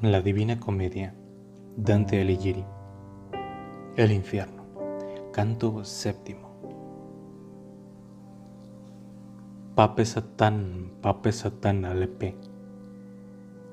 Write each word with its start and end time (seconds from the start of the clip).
La 0.00 0.20
Divina 0.20 0.60
Comedia, 0.60 1.14
Dante 1.76 2.20
Alighieri. 2.20 2.64
El 3.96 4.12
infierno, 4.12 4.62
canto 5.32 5.82
séptimo. 5.82 6.50
Pape 9.74 10.04
Satán, 10.04 10.92
Pape 11.00 11.32
Satán 11.32 11.84
Alepe. 11.84 12.36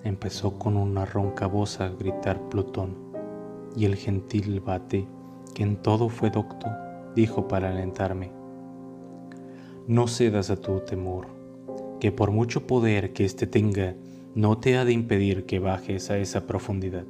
Empezó 0.03 0.57
con 0.57 0.77
una 0.77 1.05
ronca 1.05 1.45
voz 1.45 1.79
a 1.79 1.89
gritar 1.89 2.49
Plutón, 2.49 2.97
y 3.75 3.85
el 3.85 3.95
gentil 3.95 4.61
bate, 4.61 5.07
que 5.53 5.61
en 5.61 5.75
todo 5.75 6.09
fue 6.09 6.31
docto, 6.31 6.67
dijo 7.15 7.47
para 7.47 7.69
alentarme: 7.69 8.40
No 9.91 10.07
cedas 10.07 10.49
a 10.49 10.55
tu 10.55 10.79
temor, 10.79 11.27
que 11.99 12.13
por 12.13 12.31
mucho 12.31 12.65
poder 12.65 13.11
que 13.11 13.25
éste 13.25 13.45
tenga, 13.45 13.93
no 14.35 14.57
te 14.57 14.77
ha 14.77 14.85
de 14.85 14.93
impedir 14.93 15.45
que 15.45 15.59
bajes 15.59 16.09
a 16.09 16.17
esa 16.17 16.47
profundidad. 16.47 17.03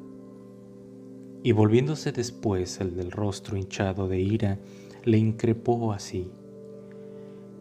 Y 1.44 1.52
volviéndose 1.52 2.12
después 2.12 2.82
el 2.82 2.96
del 2.96 3.12
rostro 3.12 3.56
hinchado 3.56 4.08
de 4.08 4.20
ira, 4.20 4.58
le 5.04 5.20
increpó 5.20 5.94
así. 5.94 6.32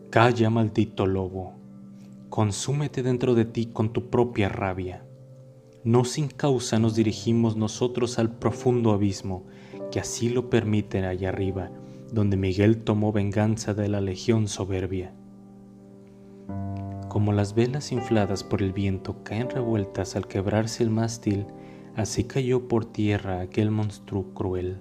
Calla, 0.09 0.49
maldito 0.49 1.05
lobo, 1.05 1.53
consúmete 2.31 3.03
dentro 3.03 3.35
de 3.35 3.45
ti 3.45 3.67
con 3.67 3.93
tu 3.93 4.09
propia 4.09 4.49
rabia. 4.49 5.05
No 5.85 6.07
sin 6.07 6.29
causa 6.29 6.79
nos 6.79 6.97
dirigimos 6.97 7.57
nosotros 7.57 8.19
al 8.19 8.31
profundo 8.31 8.93
abismo, 8.93 9.45
que 9.93 10.01
así 10.01 10.31
lo 10.31 10.49
permiten 10.49 11.05
allá 11.05 11.29
arriba, 11.29 11.71
donde 12.13 12.37
Miguel 12.37 12.83
tomó 12.83 13.13
venganza 13.13 13.75
de 13.75 13.89
la 13.89 14.01
legión 14.01 14.49
soberbia. 14.49 15.15
Como 17.09 17.33
las 17.33 17.55
velas 17.55 17.93
infladas 17.93 18.45
por 18.45 18.63
el 18.63 18.73
viento 18.73 19.23
caen 19.25 19.51
revueltas 19.51 20.17
al 20.17 20.27
quebrarse 20.29 20.83
el 20.83 20.91
mástil, 20.91 21.47
así 21.97 22.25
cayó 22.25 22.69
por 22.69 22.85
tierra 22.85 23.41
aquel 23.41 23.71
monstruo 23.71 24.33
cruel. 24.35 24.79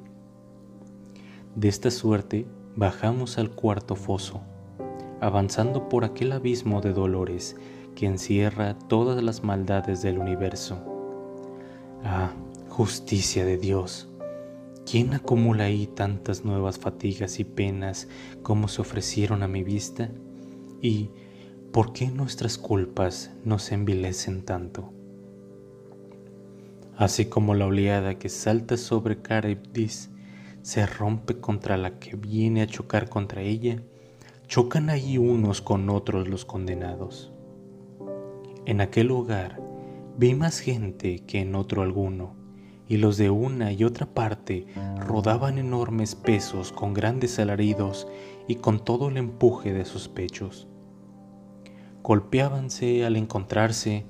De 1.55 1.67
esta 1.67 1.91
suerte 1.91 2.45
bajamos 2.75 3.37
al 3.37 3.51
cuarto 3.51 3.95
foso, 3.95 4.41
avanzando 5.21 5.89
por 5.89 6.05
aquel 6.05 6.31
abismo 6.31 6.81
de 6.81 6.93
dolores 6.93 7.55
que 7.95 8.05
encierra 8.05 8.77
todas 8.77 9.21
las 9.23 9.43
maldades 9.43 10.01
del 10.01 10.19
universo. 10.19 10.77
Ah, 12.03 12.31
justicia 12.69 13.43
de 13.43 13.57
Dios, 13.57 14.08
¿quién 14.89 15.13
acumula 15.13 15.65
ahí 15.65 15.85
tantas 15.85 16.43
nuevas 16.43 16.79
fatigas 16.79 17.39
y 17.39 17.43
penas 17.43 18.07
como 18.41 18.67
se 18.67 18.81
ofrecieron 18.81 19.43
a 19.43 19.47
mi 19.47 19.63
vista? 19.63 20.09
Y, 20.81 21.11
¿por 21.71 21.93
qué 21.93 22.07
nuestras 22.07 22.57
culpas 22.57 23.31
nos 23.45 23.71
envilecen 23.71 24.43
tanto? 24.43 24.91
Así 26.97 27.25
como 27.25 27.53
la 27.53 27.67
oleada 27.67 28.17
que 28.17 28.29
salta 28.29 28.77
sobre 28.77 29.21
Caribdis 29.21 30.09
se 30.63 30.85
rompe 30.87 31.39
contra 31.39 31.77
la 31.77 31.99
que 31.99 32.15
viene 32.15 32.63
a 32.63 32.67
chocar 32.67 33.09
contra 33.09 33.43
ella, 33.43 33.83
chocan 34.47 34.89
ahí 34.89 35.19
unos 35.19 35.61
con 35.61 35.89
otros 35.89 36.27
los 36.27 36.45
condenados. 36.45 37.31
En 38.65 38.81
aquel 38.81 39.11
hogar 39.11 39.61
vi 40.17 40.33
más 40.33 40.59
gente 40.59 41.19
que 41.19 41.41
en 41.41 41.53
otro 41.53 41.83
alguno, 41.83 42.38
y 42.89 42.97
los 42.97 43.15
de 43.15 43.29
una 43.29 43.71
y 43.71 43.85
otra 43.85 44.05
parte 44.05 44.65
rodaban 45.07 45.57
enormes 45.57 46.15
pesos 46.15 46.73
con 46.73 46.93
grandes 46.93 47.39
alaridos 47.39 48.05
y 48.49 48.55
con 48.55 48.83
todo 48.83 49.07
el 49.07 49.15
empuje 49.15 49.71
de 49.71 49.85
sus 49.85 50.09
pechos 50.09 50.67
golpeábanse 52.09 53.05
al 53.05 53.15
encontrarse 53.15 54.03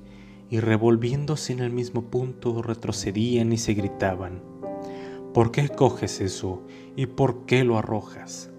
y 0.48 0.60
revolviéndose 0.60 1.52
en 1.52 1.60
el 1.60 1.70
mismo 1.70 2.04
punto 2.04 2.62
retrocedían 2.62 3.52
y 3.52 3.58
se 3.58 3.74
gritaban, 3.74 4.42
¿por 5.34 5.52
qué 5.52 5.68
coges 5.68 6.22
eso 6.22 6.62
y 6.96 7.04
por 7.04 7.44
qué 7.44 7.62
lo 7.62 7.76
arrojas? 7.76 8.50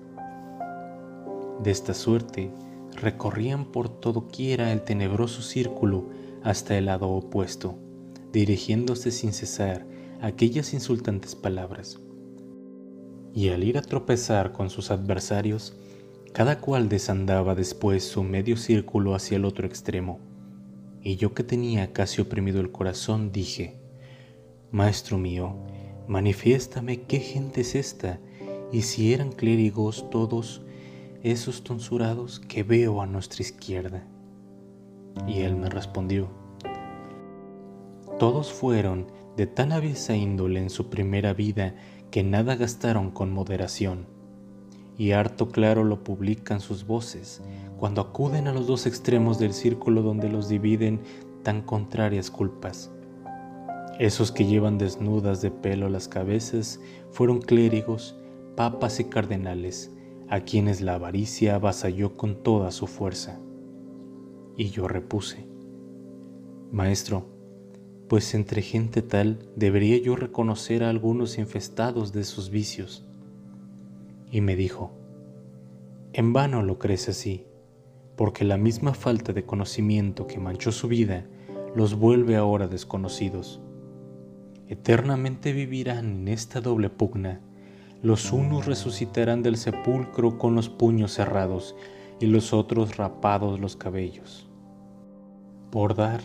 De 1.64 1.72
esta 1.72 1.96
suerte 1.96 2.52
recorrían 2.96 3.66
por 3.66 3.90
todo 3.90 4.28
quiera 4.28 4.72
el 4.72 4.84
tenebroso 4.84 5.42
círculo 5.42 6.10
hasta 6.44 6.78
el 6.78 6.86
lado 6.86 7.10
opuesto, 7.10 7.80
dirigiéndose 8.32 9.12
sin 9.12 9.34
cesar 9.34 9.88
aquellas 10.22 10.74
insultantes 10.74 11.36
palabras. 11.36 12.00
Y 13.34 13.50
al 13.50 13.64
ir 13.64 13.80
a 13.80 13.82
tropezar 13.82 14.52
con 14.52 14.70
sus 14.70 14.92
adversarios, 14.92 15.74
cada 16.32 16.60
cual 16.60 16.90
desandaba 16.90 17.56
después 17.56 18.04
su 18.04 18.24
medio 18.24 18.56
círculo 18.56 19.16
hacia 19.16 19.38
el 19.38 19.46
otro 19.46 19.66
extremo, 19.66 20.20
y 21.02 21.16
yo 21.16 21.34
que 21.34 21.44
tenía 21.44 21.92
casi 21.92 22.22
oprimido 22.22 22.62
el 22.62 22.72
corazón 22.72 23.32
dije, 23.32 23.80
Maestro 24.70 25.18
mío, 25.18 25.56
manifiéstame 26.08 27.02
qué 27.02 27.20
gente 27.20 27.62
es 27.62 27.74
esta, 27.74 28.20
y 28.72 28.84
si 28.84 29.14
eran 29.14 29.32
clérigos 29.32 30.10
todos 30.12 30.62
esos 31.24 31.64
tonsurados 31.64 32.40
que 32.40 32.62
veo 32.64 33.02
a 33.02 33.08
nuestra 33.08 33.42
izquierda. 33.42 34.06
Y 35.28 35.42
él 35.42 35.56
me 35.56 35.70
respondió, 35.70 36.30
todos 38.22 38.54
fueron 38.54 39.08
de 39.36 39.48
tan 39.48 39.72
aviesa 39.72 40.16
índole 40.16 40.60
en 40.60 40.70
su 40.70 40.92
primera 40.92 41.34
vida 41.34 41.74
que 42.12 42.22
nada 42.22 42.56
gastaron 42.56 43.10
con 43.10 43.32
moderación 43.32 44.06
y 44.96 45.14
harto 45.14 45.50
claro 45.50 45.84
lo 45.84 46.04
publican 46.04 46.60
sus 46.60 46.86
voces 46.86 47.42
cuando 47.78 48.00
acuden 48.00 48.48
a 48.48 48.54
los 48.54 48.68
dos 48.68 48.86
extremos 48.86 49.40
del 49.40 49.54
círculo 49.54 50.04
donde 50.04 50.30
los 50.30 50.50
dividen 50.50 51.02
tan 51.42 51.64
contrarias 51.64 52.30
culpas. 52.30 52.92
Esos 53.98 54.32
que 54.32 54.46
llevan 54.46 54.78
desnudas 54.78 55.42
de 55.42 55.50
pelo 55.50 55.90
las 55.90 56.08
cabezas 56.08 56.80
fueron 57.10 57.42
clérigos, 57.42 58.16
papas 58.56 59.00
y 59.00 59.06
cardenales, 59.06 59.98
a 60.30 60.42
quienes 60.42 60.82
la 60.82 60.94
avaricia 60.94 61.56
avasalló 61.56 62.16
con 62.16 62.44
toda 62.44 62.70
su 62.70 62.86
fuerza. 62.86 63.40
Y 64.58 64.70
yo 64.70 64.88
repuse, 64.88 65.48
Maestro, 66.72 67.31
pues 68.12 68.34
entre 68.34 68.62
gente 68.62 69.02
tal 69.02 69.40
debería 69.56 69.98
yo 69.98 70.18
reconocer 70.18 70.84
a 70.84 70.90
algunos 70.90 71.38
infestados 71.38 72.12
de 72.12 72.26
sus 72.26 72.50
vicios 72.50 73.06
y 74.30 74.42
me 74.42 74.58
dijo, 74.58 74.92
en 76.12 76.34
vano 76.34 76.62
lo 76.62 76.78
crees 76.78 77.08
así, 77.08 77.46
porque 78.18 78.44
la 78.44 78.58
misma 78.58 78.94
falta 78.94 79.32
de 79.32 79.46
conocimiento 79.46 80.28
que 80.28 80.42
manchó 80.42 80.74
su 80.74 80.90
vida 80.90 81.26
los 81.74 81.96
vuelve 81.96 82.36
ahora 82.36 82.68
desconocidos. 82.68 83.62
Eternamente 84.68 85.54
vivirán 85.54 86.06
en 86.08 86.28
esta 86.28 86.60
doble 86.60 86.90
pugna. 86.90 87.40
Los 88.02 88.34
unos 88.34 88.66
resucitarán 88.66 89.42
del 89.42 89.56
sepulcro 89.56 90.38
con 90.38 90.54
los 90.54 90.68
puños 90.68 91.14
cerrados 91.14 91.78
y 92.20 92.26
los 92.26 92.52
otros 92.52 92.98
rapados 92.98 93.62
los 93.62 93.78
cabellos. 93.78 94.50
Por 95.72 95.96
dar 95.96 96.20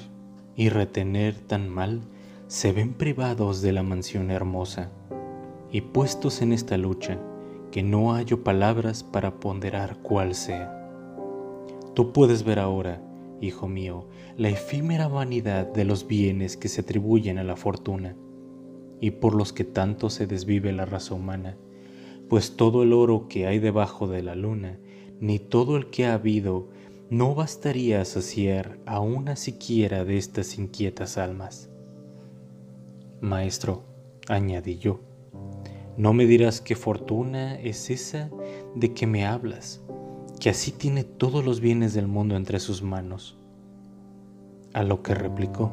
y 0.56 0.70
retener 0.70 1.34
tan 1.34 1.68
mal, 1.68 2.00
se 2.48 2.72
ven 2.72 2.94
privados 2.94 3.60
de 3.62 3.72
la 3.72 3.82
mansión 3.82 4.30
hermosa 4.30 4.90
y 5.70 5.82
puestos 5.82 6.42
en 6.42 6.52
esta 6.52 6.76
lucha, 6.76 7.20
que 7.70 7.82
no 7.82 8.12
hallo 8.12 8.42
palabras 8.42 9.04
para 9.04 9.38
ponderar 9.38 9.98
cuál 10.02 10.34
sea. 10.34 10.72
Tú 11.94 12.12
puedes 12.12 12.44
ver 12.44 12.58
ahora, 12.58 13.02
hijo 13.40 13.68
mío, 13.68 14.06
la 14.36 14.48
efímera 14.48 15.08
vanidad 15.08 15.66
de 15.66 15.84
los 15.84 16.06
bienes 16.06 16.56
que 16.56 16.68
se 16.68 16.82
atribuyen 16.82 17.38
a 17.38 17.44
la 17.44 17.56
fortuna 17.56 18.16
y 19.00 19.10
por 19.12 19.34
los 19.34 19.52
que 19.52 19.64
tanto 19.64 20.08
se 20.08 20.26
desvive 20.26 20.72
la 20.72 20.86
raza 20.86 21.14
humana, 21.14 21.56
pues 22.28 22.56
todo 22.56 22.82
el 22.82 22.92
oro 22.92 23.28
que 23.28 23.46
hay 23.46 23.58
debajo 23.58 24.06
de 24.06 24.22
la 24.22 24.34
luna, 24.34 24.78
ni 25.20 25.38
todo 25.38 25.76
el 25.76 25.90
que 25.90 26.06
ha 26.06 26.14
habido, 26.14 26.68
no 27.10 27.36
bastaría 27.36 28.04
saciar 28.04 28.80
a 28.84 28.98
una 28.98 29.36
siquiera 29.36 30.04
de 30.04 30.18
estas 30.18 30.58
inquietas 30.58 31.18
almas. 31.18 31.70
Maestro, 33.20 33.84
añadí 34.28 34.78
yo, 34.78 35.00
no 35.96 36.12
me 36.12 36.26
dirás 36.26 36.60
qué 36.60 36.74
fortuna 36.74 37.60
es 37.60 37.90
esa 37.90 38.28
de 38.74 38.92
que 38.92 39.06
me 39.06 39.24
hablas, 39.24 39.82
que 40.40 40.50
así 40.50 40.72
tiene 40.72 41.04
todos 41.04 41.44
los 41.44 41.60
bienes 41.60 41.94
del 41.94 42.08
mundo 42.08 42.34
entre 42.34 42.58
sus 42.58 42.82
manos. 42.82 43.38
A 44.72 44.82
lo 44.82 45.02
que 45.02 45.14
replicó, 45.14 45.72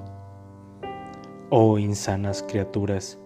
Oh 1.50 1.79
insanas 1.79 2.44
criaturas, 2.44 3.18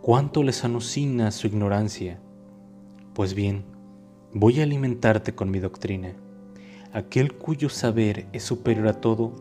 cuánto 0.00 0.42
les 0.42 0.64
anucina 0.64 1.30
su 1.30 1.48
ignorancia. 1.48 2.18
Pues 3.12 3.34
bien, 3.34 3.64
voy 4.32 4.60
a 4.60 4.62
alimentarte 4.62 5.34
con 5.34 5.50
mi 5.50 5.58
doctrina. 5.58 6.16
Aquel 6.94 7.32
cuyo 7.32 7.70
saber 7.70 8.26
es 8.34 8.42
superior 8.42 8.86
a 8.86 9.00
todo, 9.00 9.32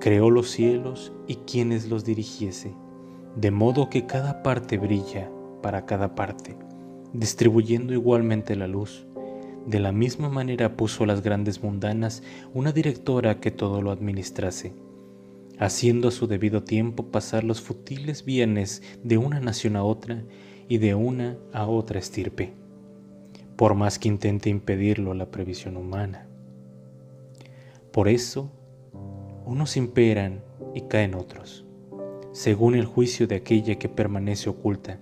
creó 0.00 0.30
los 0.30 0.50
cielos 0.50 1.12
y 1.28 1.36
quienes 1.36 1.88
los 1.88 2.04
dirigiese, 2.04 2.74
de 3.36 3.52
modo 3.52 3.88
que 3.88 4.06
cada 4.06 4.42
parte 4.42 4.78
brilla 4.78 5.30
para 5.62 5.86
cada 5.86 6.16
parte, 6.16 6.56
distribuyendo 7.12 7.92
igualmente 7.92 8.56
la 8.56 8.66
luz, 8.66 9.06
De 9.66 9.80
la 9.80 9.92
misma 9.92 10.30
manera 10.30 10.78
puso 10.78 11.04
a 11.04 11.06
las 11.06 11.22
grandes 11.22 11.62
mundanas 11.62 12.22
una 12.54 12.72
directora 12.72 13.38
que 13.38 13.50
todo 13.50 13.82
lo 13.82 13.90
administrase, 13.90 14.72
haciendo 15.58 16.08
a 16.08 16.10
su 16.10 16.26
debido 16.26 16.62
tiempo 16.62 17.10
pasar 17.10 17.44
los 17.44 17.60
futiles 17.60 18.24
bienes 18.24 18.82
de 19.04 19.18
una 19.18 19.40
nación 19.40 19.76
a 19.76 19.84
otra 19.84 20.24
y 20.70 20.78
de 20.78 20.94
una 20.94 21.36
a 21.52 21.66
otra 21.66 21.98
estirpe, 21.98 22.54
por 23.56 23.74
más 23.74 23.98
que 23.98 24.08
intente 24.08 24.48
impedirlo 24.48 25.12
la 25.12 25.30
previsión 25.30 25.76
humana. 25.76 26.27
Por 27.92 28.08
eso, 28.08 28.50
unos 29.46 29.76
imperan 29.76 30.42
y 30.74 30.82
caen 30.82 31.14
otros, 31.14 31.64
según 32.32 32.74
el 32.74 32.84
juicio 32.84 33.26
de 33.26 33.36
aquella 33.36 33.78
que 33.78 33.88
permanece 33.88 34.50
oculta, 34.50 35.00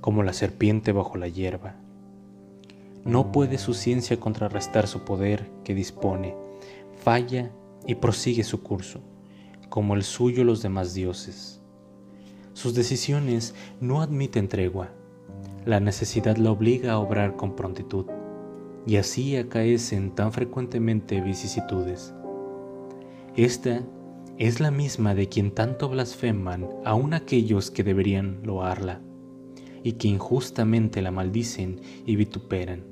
como 0.00 0.22
la 0.22 0.32
serpiente 0.32 0.92
bajo 0.92 1.16
la 1.16 1.28
hierba. 1.28 1.76
No 3.04 3.30
puede 3.30 3.58
su 3.58 3.74
ciencia 3.74 4.18
contrarrestar 4.18 4.88
su 4.88 5.04
poder 5.04 5.48
que 5.62 5.74
dispone, 5.74 6.34
falla 7.02 7.52
y 7.86 7.94
prosigue 7.94 8.42
su 8.42 8.62
curso, 8.62 9.00
como 9.68 9.94
el 9.94 10.02
suyo 10.02 10.42
los 10.42 10.62
demás 10.62 10.94
dioses. 10.94 11.60
Sus 12.52 12.74
decisiones 12.74 13.54
no 13.80 14.02
admiten 14.02 14.48
tregua, 14.48 14.90
la 15.64 15.78
necesidad 15.78 16.36
la 16.36 16.50
obliga 16.50 16.92
a 16.92 16.98
obrar 16.98 17.36
con 17.36 17.54
prontitud, 17.54 18.06
y 18.86 18.96
así 18.96 19.36
acaecen 19.36 20.14
tan 20.14 20.32
frecuentemente 20.32 21.20
vicisitudes. 21.20 22.14
Esta 23.34 23.82
es 24.38 24.60
la 24.60 24.70
misma 24.70 25.14
de 25.14 25.28
quien 25.28 25.50
tanto 25.50 25.88
blasfeman 25.88 26.68
aun 26.84 27.14
aquellos 27.14 27.70
que 27.70 27.82
deberían 27.82 28.40
loarla, 28.44 29.00
y 29.82 29.92
que 29.92 30.08
injustamente 30.08 31.02
la 31.02 31.10
maldicen 31.10 31.80
y 32.06 32.16
vituperan, 32.16 32.84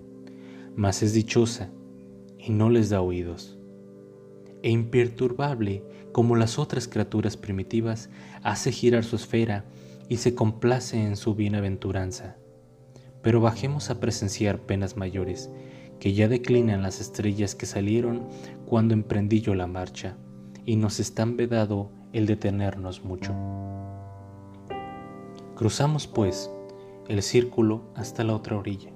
mas 0.76 1.02
es 1.02 1.12
dichosa 1.12 1.70
y 2.38 2.50
no 2.50 2.70
les 2.70 2.90
da 2.90 3.00
oídos. 3.00 3.58
E 4.62 4.70
imperturbable 4.70 5.82
como 6.12 6.36
las 6.36 6.60
otras 6.60 6.86
criaturas 6.86 7.36
primitivas, 7.36 8.08
hace 8.44 8.70
girar 8.70 9.04
su 9.04 9.16
esfera 9.16 9.64
y 10.08 10.18
se 10.18 10.36
complace 10.36 11.04
en 11.04 11.16
su 11.16 11.34
bienaventuranza. 11.34 12.36
Pero 13.20 13.40
bajemos 13.40 13.90
a 13.90 13.98
presenciar 13.98 14.60
penas 14.60 14.96
mayores, 14.96 15.50
que 15.98 16.12
ya 16.12 16.28
declinan 16.28 16.82
las 16.82 17.00
estrellas 17.00 17.54
que 17.54 17.66
salieron 17.66 18.28
cuando 18.66 18.94
emprendí 18.94 19.40
yo 19.40 19.54
la 19.54 19.66
marcha 19.66 20.16
y 20.66 20.76
nos 20.76 21.00
están 21.00 21.36
vedado 21.36 21.90
el 22.12 22.26
detenernos 22.26 23.04
mucho. 23.04 23.34
Cruzamos, 25.56 26.06
pues, 26.06 26.50
el 27.08 27.22
círculo 27.22 27.82
hasta 27.94 28.24
la 28.24 28.34
otra 28.34 28.56
orilla, 28.56 28.90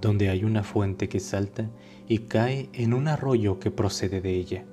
donde 0.00 0.28
hay 0.28 0.44
una 0.44 0.62
fuente 0.62 1.08
que 1.08 1.20
salta 1.20 1.70
y 2.08 2.18
cae 2.20 2.68
en 2.72 2.94
un 2.94 3.08
arroyo 3.08 3.60
que 3.60 3.70
procede 3.70 4.20
de 4.20 4.34
ella. 4.34 4.64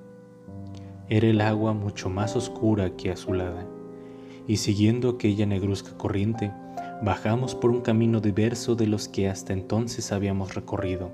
Era 1.10 1.28
el 1.28 1.42
agua 1.42 1.74
mucho 1.74 2.10
más 2.10 2.36
oscura 2.36 2.96
que 2.96 3.12
azulada, 3.12 3.68
y 4.48 4.58
siguiendo 4.58 5.10
aquella 5.10 5.46
negruzca 5.46 5.98
corriente, 5.98 6.52
bajamos 7.04 7.56
por 7.56 7.72
un 7.72 7.82
camino 7.82 8.20
diverso 8.20 8.76
de 8.76 8.88
los 8.88 9.08
que 9.08 9.30
hasta 9.30 9.54
entonces 9.54 10.12
habíamos 10.12 10.56
recorrido 10.56 11.12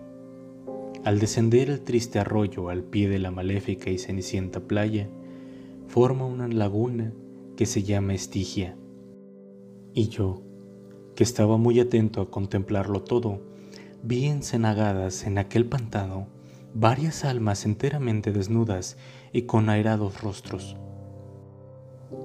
al 1.04 1.20
descender 1.20 1.70
el 1.70 1.82
triste 1.82 2.20
arroyo 2.20 2.70
al 2.70 2.84
pie 2.84 3.10
de 3.10 3.20
la 3.20 3.30
maléfica 3.30 3.90
y 3.90 3.98
cenicienta 3.98 4.62
playa, 4.62 5.10
forma 5.88 6.26
una 6.26 6.48
laguna 6.48 7.14
que 7.58 7.66
se 7.66 7.84
llama 7.84 8.14
Estigia. 8.14 8.78
Y 9.94 10.08
yo, 10.08 10.42
que 11.16 11.24
estaba 11.24 11.58
muy 11.58 11.80
atento 11.80 12.22
a 12.22 12.32
contemplarlo 12.32 13.04
todo, 13.04 13.42
vi 14.02 14.26
encenagadas 14.26 15.26
en 15.26 15.38
aquel 15.38 15.66
pantano 15.66 16.28
varias 16.74 17.26
almas 17.26 17.66
enteramente 17.66 18.32
desnudas 18.32 18.98
y 19.34 19.44
con 19.44 19.70
airados 19.70 20.22
rostros. 20.22 20.78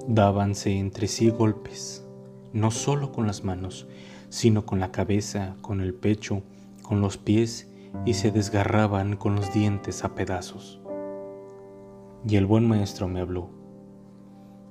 Dábanse 0.06 0.78
entre 0.78 1.08
sí 1.08 1.30
golpes, 1.30 2.06
no 2.52 2.70
solo 2.70 3.12
con 3.12 3.26
las 3.26 3.44
manos, 3.44 3.86
sino 4.28 4.66
con 4.66 4.80
la 4.80 4.92
cabeza, 4.92 5.56
con 5.60 5.80
el 5.80 5.94
pecho, 5.94 6.42
con 6.82 7.00
los 7.00 7.16
pies 7.16 7.68
y 8.04 8.14
se 8.14 8.30
desgarraban 8.30 9.16
con 9.16 9.36
los 9.36 9.52
dientes 9.52 10.04
a 10.04 10.14
pedazos. 10.14 10.80
Y 12.26 12.36
el 12.36 12.46
buen 12.46 12.66
maestro 12.66 13.08
me 13.08 13.20
habló. 13.20 13.50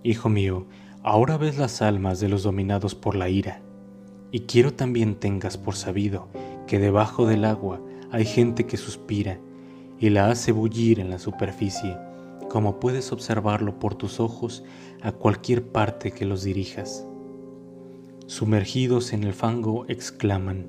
Hijo 0.03 0.29
mío, 0.29 0.67
ahora 1.03 1.37
ves 1.37 1.57
las 1.57 1.81
almas 1.81 2.19
de 2.19 2.29
los 2.29 2.43
dominados 2.43 2.95
por 2.95 3.15
la 3.15 3.29
ira, 3.29 3.61
y 4.31 4.41
quiero 4.41 4.73
también 4.73 5.15
tengas 5.15 5.57
por 5.57 5.75
sabido 5.75 6.27
que 6.67 6.79
debajo 6.79 7.25
del 7.25 7.45
agua 7.45 7.81
hay 8.11 8.25
gente 8.25 8.65
que 8.65 8.77
suspira 8.77 9.39
y 9.99 10.09
la 10.09 10.29
hace 10.29 10.51
bullir 10.51 10.99
en 10.99 11.09
la 11.09 11.17
superficie, 11.19 11.97
como 12.49 12.79
puedes 12.79 13.11
observarlo 13.11 13.79
por 13.79 13.95
tus 13.95 14.19
ojos 14.19 14.63
a 15.01 15.11
cualquier 15.11 15.67
parte 15.67 16.11
que 16.11 16.25
los 16.25 16.43
dirijas. 16.43 17.05
Sumergidos 18.27 19.13
en 19.13 19.23
el 19.23 19.33
fango 19.33 19.85
exclaman, 19.87 20.67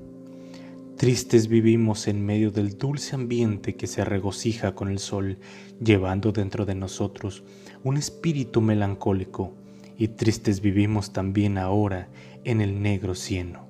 Tristes 0.95 1.47
vivimos 1.47 2.07
en 2.07 2.25
medio 2.25 2.51
del 2.51 2.77
dulce 2.77 3.15
ambiente 3.15 3.75
que 3.75 3.85
se 3.85 4.03
regocija 4.03 4.75
con 4.75 4.89
el 4.89 4.99
sol, 4.99 5.37
llevando 5.81 6.31
dentro 6.31 6.65
de 6.65 6.75
nosotros 6.75 7.43
un 7.83 7.97
espíritu 7.97 8.61
melancólico, 8.61 9.53
y 9.97 10.07
tristes 10.07 10.61
vivimos 10.61 11.11
también 11.11 11.57
ahora 11.57 12.07
en 12.45 12.61
el 12.61 12.81
negro 12.81 13.13
cieno. 13.13 13.67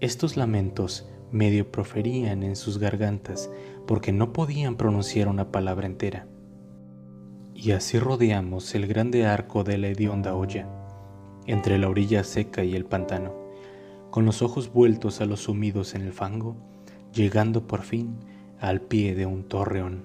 Estos 0.00 0.38
lamentos 0.38 1.06
medio 1.30 1.70
proferían 1.70 2.42
en 2.42 2.56
sus 2.56 2.78
gargantas 2.78 3.50
porque 3.86 4.12
no 4.12 4.32
podían 4.32 4.76
pronunciar 4.76 5.28
una 5.28 5.52
palabra 5.52 5.86
entera. 5.86 6.26
Y 7.54 7.72
así 7.72 7.98
rodeamos 7.98 8.74
el 8.74 8.86
grande 8.86 9.26
arco 9.26 9.64
de 9.64 9.76
la 9.76 9.88
hedionda 9.88 10.34
olla, 10.34 10.79
entre 11.50 11.78
la 11.78 11.88
orilla 11.88 12.22
seca 12.24 12.62
y 12.64 12.74
el 12.74 12.84
pantano, 12.84 13.34
con 14.10 14.24
los 14.24 14.42
ojos 14.42 14.72
vueltos 14.72 15.20
a 15.20 15.26
los 15.26 15.40
sumidos 15.40 15.94
en 15.94 16.02
el 16.02 16.12
fango, 16.12 16.56
llegando 17.12 17.66
por 17.66 17.82
fin 17.82 18.16
al 18.60 18.80
pie 18.80 19.14
de 19.14 19.26
un 19.26 19.44
torreón. 19.44 20.04